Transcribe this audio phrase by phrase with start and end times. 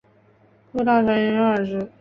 [0.71, 1.87] 副大臣贰之。